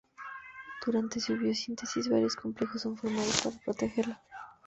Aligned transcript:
Durante 0.83 1.19
su 1.19 1.37
biosíntesis, 1.37 2.09
varios 2.09 2.35
complejos 2.35 2.81
son 2.81 2.97
formados 2.97 3.39
para 3.43 3.59
protegerla. 3.59 4.19